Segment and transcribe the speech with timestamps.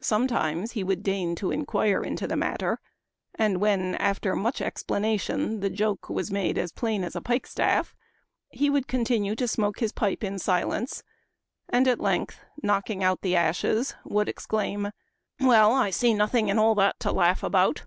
[0.00, 2.80] Sometimes he would deign to inquire into the matter
[3.36, 7.94] and when, after much explanation, the joke was made as plain as a pike staff,
[8.48, 11.04] he would continue to smoke his pipe in silence,
[11.68, 14.90] and at length, knocking out the ashes, would exclaim,'
[15.40, 15.72] Well!
[15.72, 17.84] I see nothing in all that to laugh about.'